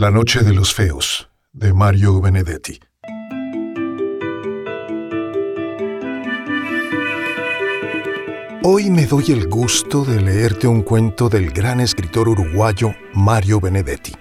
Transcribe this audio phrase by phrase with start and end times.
[0.00, 2.78] La Noche de los Feos, de Mario Benedetti.
[8.62, 14.12] Hoy me doy el gusto de leerte un cuento del gran escritor uruguayo Mario Benedetti.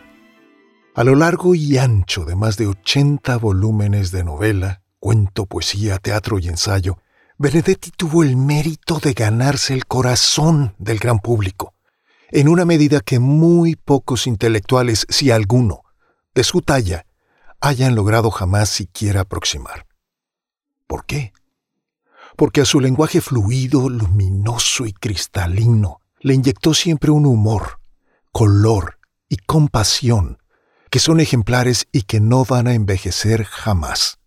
[0.96, 6.40] A lo largo y ancho de más de 80 volúmenes de novela, cuento, poesía, teatro
[6.40, 6.98] y ensayo,
[7.38, 11.76] Benedetti tuvo el mérito de ganarse el corazón del gran público
[12.32, 15.84] en una medida que muy pocos intelectuales, si alguno,
[16.36, 17.06] de su talla,
[17.62, 19.88] hayan logrado jamás siquiera aproximar.
[20.88, 21.34] ¿Por qué?
[22.36, 27.80] Porque a su lenguaje fluido, luminoso y cristalino le inyectó siempre un humor,
[28.32, 29.00] color
[29.30, 30.38] y compasión
[30.90, 34.20] que son ejemplares y que no van a envejecer jamás.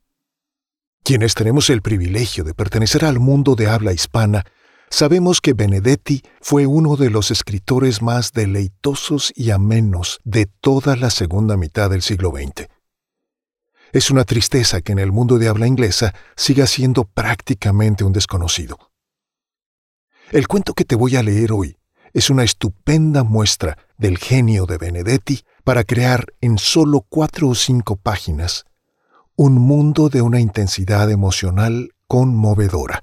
[1.02, 4.44] Quienes tenemos el privilegio de pertenecer al mundo de habla hispana
[4.92, 11.10] Sabemos que Benedetti fue uno de los escritores más deleitosos y amenos de toda la
[11.10, 12.68] segunda mitad del siglo XX.
[13.92, 18.90] Es una tristeza que en el mundo de habla inglesa siga siendo prácticamente un desconocido.
[20.32, 21.78] El cuento que te voy a leer hoy
[22.12, 27.94] es una estupenda muestra del genio de Benedetti para crear en solo cuatro o cinco
[27.94, 28.64] páginas
[29.36, 33.02] un mundo de una intensidad emocional conmovedora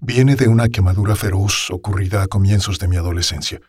[0.00, 3.60] viene de una quemadura feroz ocurrida a comienzos de mi adolescencia.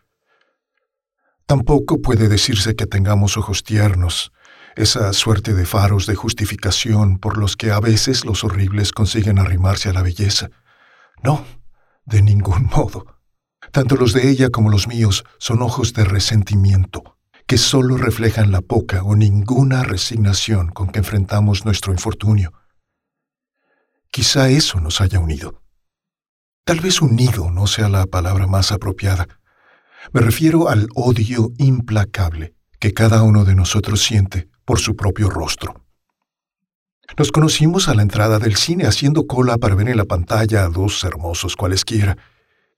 [1.46, 4.32] Tampoco puede decirse que tengamos ojos tiernos,
[4.78, 9.90] esa suerte de faros de justificación por los que a veces los horribles consiguen arrimarse
[9.90, 10.50] a la belleza.
[11.22, 11.46] No,
[12.06, 13.06] de ningún modo.
[13.72, 18.62] Tanto los de ella como los míos son ojos de resentimiento, que solo reflejan la
[18.62, 22.53] poca o ninguna resignación con que enfrentamos nuestro infortunio.
[24.09, 25.61] Quizá eso nos haya unido.
[26.64, 29.28] Tal vez unido no sea la palabra más apropiada.
[30.14, 35.86] Me refiero al odio implacable que cada uno de nosotros siente por su propio rostro.
[37.18, 40.70] Nos conocimos a la entrada del cine haciendo cola para ver en la pantalla a
[40.70, 42.18] dos hermosos cualesquiera.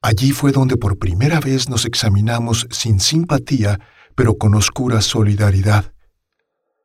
[0.02, 3.80] Allí fue donde por primera vez nos examinamos sin simpatía,
[4.16, 5.94] pero con oscura solidaridad.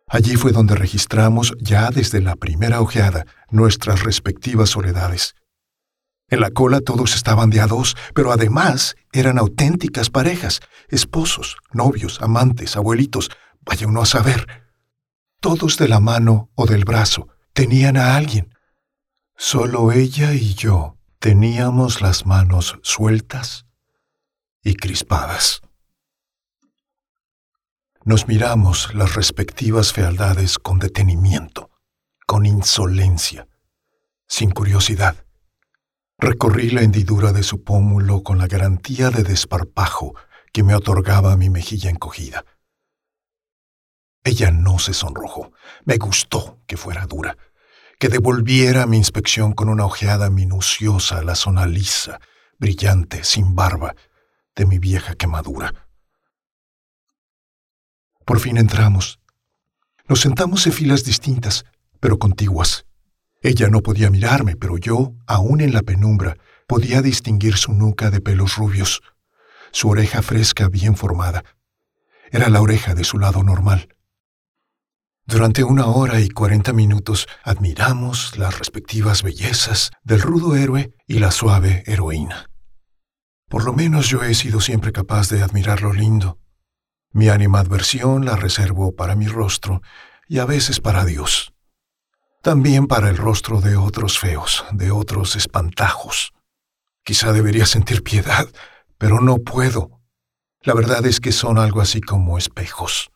[0.09, 5.35] Allí fue donde registramos ya desde la primera ojeada nuestras respectivas soledades.
[6.31, 12.21] En la cola todos estaban de a dos, pero además eran auténticas parejas, esposos, novios,
[12.21, 13.31] amantes, abuelitos,
[13.63, 14.47] vaya uno a saber.
[15.41, 18.55] Todos de la mano o del brazo tenían a alguien.
[19.37, 23.65] Solo ella y yo teníamos las manos sueltas
[24.63, 25.63] y crispadas.
[28.05, 31.71] Nos miramos las respectivas fealdades con detenimiento,
[32.27, 33.49] con insolencia,
[34.27, 35.28] sin curiosidad
[36.21, 40.17] Recorrí la hendidura de su pómulo con la garantía de desparpajo
[40.53, 42.45] que me otorgaba mi mejilla encogida.
[44.25, 45.53] Ella no se sonrojó.
[45.85, 47.39] Me gustó que fuera dura,
[48.01, 52.19] que devolviera mi inspección con una ojeada minuciosa a la zona lisa,
[52.59, 53.95] brillante, sin barba,
[54.57, 55.89] de mi vieja quemadura.
[58.25, 59.21] Por fin entramos.
[60.09, 61.65] Nos sentamos en filas distintas,
[62.01, 62.88] pero contiguas.
[63.41, 68.21] Ella no podía mirarme, pero yo, aún en la penumbra, podía distinguir su nuca de
[68.21, 69.01] pelos rubios,
[69.71, 71.45] su oreja fresca bien formada.
[72.31, 73.95] Era la oreja de su lado normal.
[75.25, 81.31] Durante una hora y cuarenta minutos admiramos las respectivas bellezas del rudo héroe y la
[81.31, 82.51] suave heroína.
[83.49, 86.39] Por lo menos yo he sido siempre capaz de admirar lo lindo.
[87.13, 89.81] Mi animadversión la reservo para mi rostro
[90.27, 91.55] y a veces para Dios
[92.49, 96.33] también para el rostro de otros feos, de otros espantajos.
[97.05, 98.49] Quizá debería sentir piedad,
[98.97, 100.01] pero no puedo.
[100.63, 103.11] La verdad es que son algo así como espejos.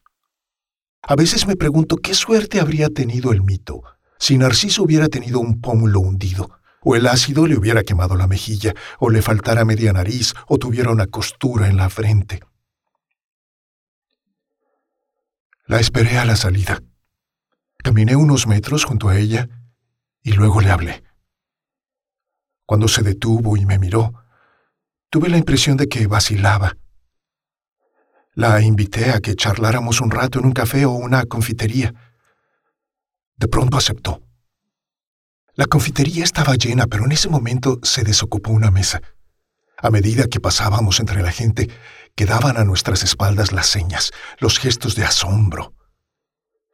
[1.00, 3.82] A veces me pregunto qué suerte habría tenido el mito
[4.18, 6.50] si Narciso hubiera tenido un pómulo hundido,
[6.82, 10.90] o el ácido le hubiera quemado la mejilla, o le faltara media nariz, o tuviera
[10.90, 12.42] una costura en la frente.
[15.64, 16.82] La esperé a la salida.
[17.82, 19.48] Caminé unos metros junto a ella
[20.22, 21.02] y luego le hablé.
[22.64, 24.14] Cuando se detuvo y me miró,
[25.10, 26.76] tuve la impresión de que vacilaba.
[28.34, 31.92] La invité a que charláramos un rato en un café o una confitería.
[33.36, 34.22] De pronto aceptó.
[35.54, 39.02] La confitería estaba llena, pero en ese momento se desocupó una mesa.
[39.76, 41.68] A medida que pasábamos entre la gente,
[42.14, 45.74] quedaban a nuestras espaldas las señas, los gestos de asombro.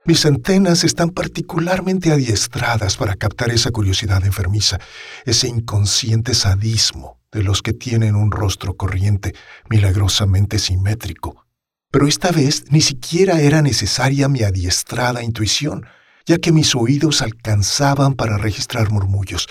[0.09, 4.79] Mis antenas están particularmente adiestradas para captar esa curiosidad enfermiza,
[5.27, 9.35] ese inconsciente sadismo de los que tienen un rostro corriente,
[9.69, 11.45] milagrosamente simétrico.
[11.91, 15.85] Pero esta vez ni siquiera era necesaria mi adiestrada intuición,
[16.25, 19.47] ya que mis oídos alcanzaban para registrar murmullos,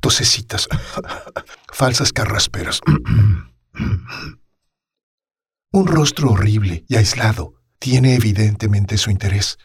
[0.00, 0.66] tosecitas,
[1.72, 2.80] falsas carrasperas.
[5.72, 9.56] Un rostro horrible y aislado tiene evidentemente su interés,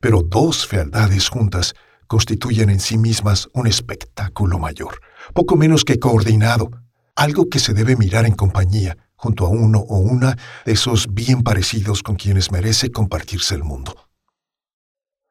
[0.00, 1.74] pero dos fealdades juntas
[2.06, 5.00] constituyen en sí mismas un espectáculo mayor,
[5.34, 6.70] poco menos que coordinado,
[7.14, 11.42] algo que se debe mirar en compañía, junto a uno o una de esos bien
[11.42, 14.08] parecidos con quienes merece compartirse el mundo.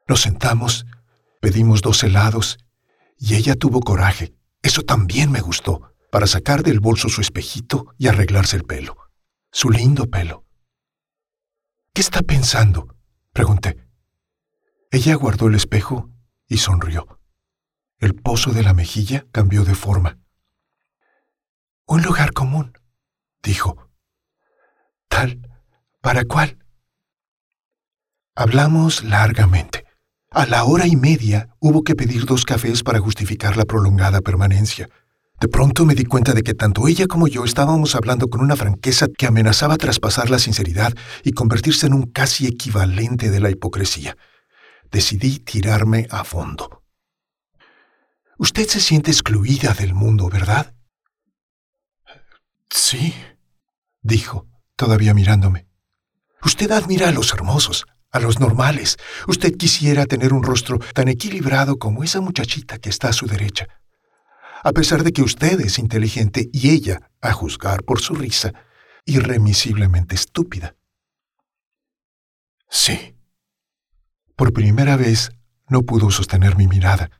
[0.07, 0.85] Nos sentamos,
[1.41, 2.57] pedimos dos helados,
[3.17, 8.07] y ella tuvo coraje, eso también me gustó, para sacar del bolso su espejito y
[8.07, 8.97] arreglarse el pelo,
[9.51, 10.45] su lindo pelo.
[11.93, 12.95] ¿Qué está pensando?
[13.33, 13.86] pregunté.
[14.97, 16.09] Ella guardó el espejo
[16.47, 17.19] y sonrió.
[17.99, 20.17] El pozo de la mejilla cambió de forma.
[21.85, 22.73] Un lugar común,
[23.43, 23.91] dijo.
[25.07, 25.47] ¿Tal?
[26.01, 26.65] ¿Para cuál?
[28.33, 29.85] Hablamos largamente.
[30.31, 34.89] A la hora y media hubo que pedir dos cafés para justificar la prolongada permanencia.
[35.39, 38.55] De pronto me di cuenta de que tanto ella como yo estábamos hablando con una
[38.55, 40.91] franqueza que amenazaba traspasar la sinceridad
[41.23, 44.17] y convertirse en un casi equivalente de la hipocresía.
[44.91, 46.83] Decidí tirarme a fondo.
[48.37, 50.75] Usted se siente excluida del mundo, ¿verdad?
[52.69, 53.13] Sí,
[54.01, 55.67] dijo, todavía mirándome.
[56.43, 58.97] Usted admira a los hermosos, a los normales.
[59.27, 63.67] Usted quisiera tener un rostro tan equilibrado como esa muchachita que está a su derecha.
[64.63, 68.53] A pesar de que usted es inteligente y ella, a juzgar por su risa,
[69.05, 70.75] irremisiblemente estúpida.
[72.69, 73.16] Sí.
[74.37, 75.31] Por primera vez
[75.67, 77.11] no pudo sostener mi mirada.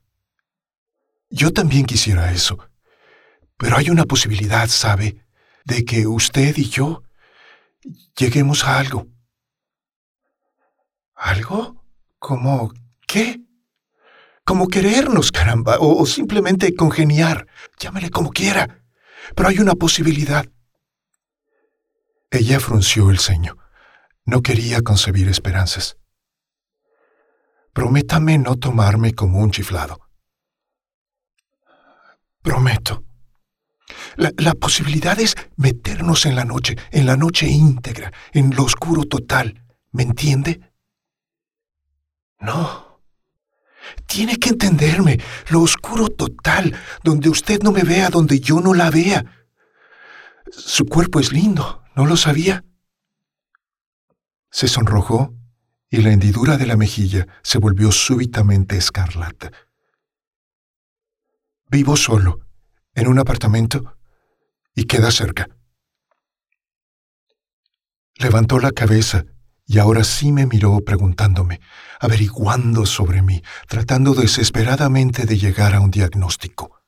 [1.30, 2.58] Yo también quisiera eso.
[3.58, 5.28] Pero hay una posibilidad, ¿sabe?
[5.68, 7.04] de que usted y yo
[8.16, 9.08] lleguemos a algo.
[11.14, 11.84] ¿Algo?
[12.19, 12.72] ¿Cómo
[13.06, 13.42] qué?
[14.46, 17.48] Como querernos, caramba, o, o simplemente congeniar.
[17.78, 18.86] Llámele como quiera.
[19.36, 20.46] Pero hay una posibilidad.
[22.31, 23.58] Ella frunció el ceño.
[24.24, 25.98] No quería concebir esperanzas.
[27.78, 30.00] Prométame no tomarme como un chiflado.
[32.42, 33.04] Prometo.
[34.16, 39.64] La, posibilidad es meternos en la noche, en la noche íntegra, en lo oscuro total.
[39.92, 40.60] ¿Me entiende?
[42.40, 43.00] No.
[44.08, 45.20] Tiene que entenderme,
[45.50, 49.24] lo oscuro total, donde usted no me vea, donde yo no la vea.
[50.50, 52.66] Su cuerpo es lindo, ¿no lo sabía?
[54.50, 55.37] Se sonrojó
[55.89, 59.51] y la hendidura de la mejilla se volvió súbitamente escarlata.
[61.69, 62.42] Vivo solo,
[62.94, 63.98] en un apartamento
[64.74, 65.48] y queda cerca.
[68.16, 69.25] Levantó la cabeza
[69.66, 71.60] y ahora sí me miró preguntándome,
[72.00, 76.81] averiguando sobre mí, tratando desesperadamente de llegar a un diagnóstico.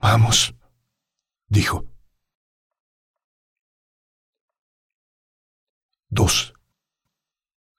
[0.00, 0.54] Vamos,
[1.48, 1.84] dijo.
[6.08, 6.54] Dos.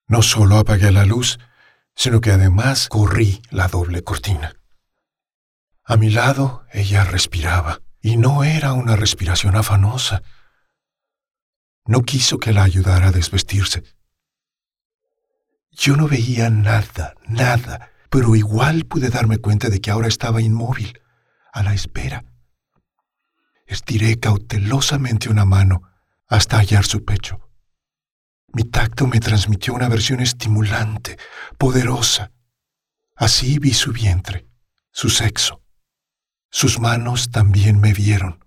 [0.08, 1.40] No solo apagué la luz,
[1.96, 4.56] sino que además corrí la doble cortina.
[5.84, 10.22] A mi lado ella respiraba, y no era una respiración afanosa.
[11.86, 13.84] No quiso que la ayudara a desvestirse.
[15.72, 21.02] Yo no veía nada, nada, pero igual pude darme cuenta de que ahora estaba inmóvil,
[21.52, 22.26] a la espera.
[23.66, 25.82] Estiré cautelosamente una mano
[26.28, 27.49] hasta hallar su pecho.
[28.54, 31.18] Mi tacto me transmitió una versión estimulante,
[31.58, 32.32] poderosa.
[33.16, 34.48] Así vi su vientre,
[34.92, 35.62] su sexo.
[36.50, 38.44] Sus manos también me vieron.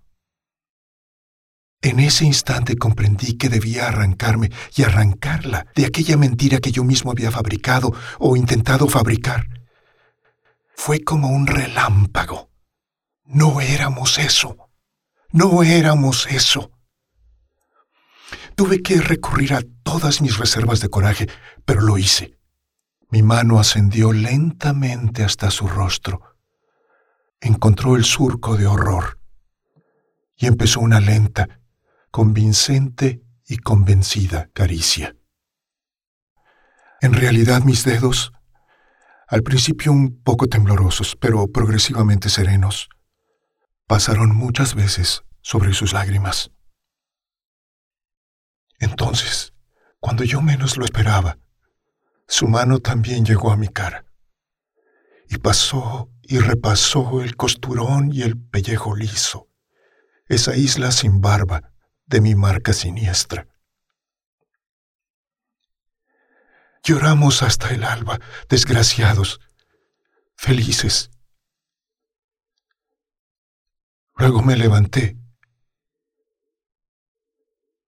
[1.81, 7.11] En ese instante comprendí que debía arrancarme y arrancarla de aquella mentira que yo mismo
[7.11, 9.47] había fabricado o intentado fabricar.
[10.75, 12.49] Fue como un relámpago.
[13.25, 14.69] No éramos eso.
[15.31, 16.71] No éramos eso.
[18.55, 21.27] Tuve que recurrir a todas mis reservas de coraje,
[21.65, 22.37] pero lo hice.
[23.09, 26.33] Mi mano ascendió lentamente hasta su rostro
[27.43, 29.19] encontró el surco de horror
[30.35, 31.59] y empezó una lenta,
[32.09, 35.15] convincente y convencida caricia.
[37.01, 38.31] En realidad mis dedos,
[39.27, 42.89] al principio un poco temblorosos, pero progresivamente serenos,
[43.87, 46.51] pasaron muchas veces sobre sus lágrimas.
[48.79, 49.52] Entonces,
[50.03, 51.37] cuando yo menos lo esperaba,
[52.27, 54.05] su mano también llegó a mi cara
[55.29, 59.47] y pasó y repasó el costurón y el pellejo liso,
[60.27, 61.71] esa isla sin barba
[62.05, 63.47] de mi marca siniestra.
[66.83, 68.19] Lloramos hasta el alba,
[68.49, 69.39] desgraciados,
[70.35, 71.11] felices.
[74.17, 75.17] Luego me levanté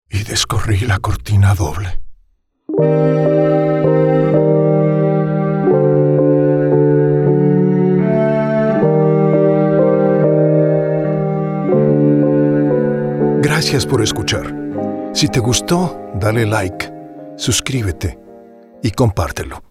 [0.07, 2.04] y descorrí la cortina doble.
[13.41, 14.53] Gracias por escuchar.
[15.13, 16.91] Si te gustó, dale like,
[17.37, 18.19] suscríbete
[18.83, 19.63] y compártelo.